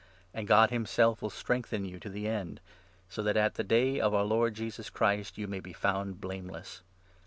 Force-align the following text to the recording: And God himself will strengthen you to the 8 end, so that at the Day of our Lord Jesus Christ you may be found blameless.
And 0.33 0.47
God 0.47 0.71
himself 0.71 1.21
will 1.21 1.29
strengthen 1.29 1.85
you 1.85 1.99
to 1.99 2.09
the 2.09 2.25
8 2.25 2.29
end, 2.31 2.61
so 3.07 3.21
that 3.21 3.37
at 3.37 3.53
the 3.53 3.63
Day 3.63 3.99
of 4.01 4.15
our 4.15 4.23
Lord 4.25 4.55
Jesus 4.55 4.89
Christ 4.89 5.37
you 5.37 5.45
may 5.47 5.59
be 5.59 5.73
found 5.73 6.19
blameless. 6.19 6.81